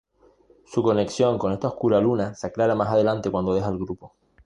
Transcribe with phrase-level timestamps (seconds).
[0.65, 4.15] Su conexión con esta oscura luna se aclara más adelante cuando deja el grupo.